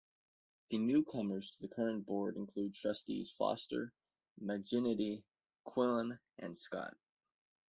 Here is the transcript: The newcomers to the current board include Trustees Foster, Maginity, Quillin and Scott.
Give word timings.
The 0.69 0.79
newcomers 0.79 1.51
to 1.51 1.61
the 1.61 1.67
current 1.75 2.07
board 2.07 2.35
include 2.35 2.73
Trustees 2.73 3.31
Foster, 3.33 3.93
Maginity, 4.41 5.23
Quillin 5.67 6.17
and 6.39 6.57
Scott. 6.57 6.95